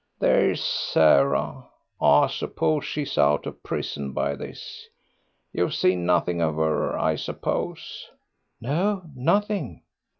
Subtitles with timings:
[0.19, 1.67] There's Sarah,
[2.01, 4.87] I suppose she's out of prison by this.
[5.53, 8.09] You've seen nothing of her, I suppose?"
[8.59, 9.83] "No, nothing."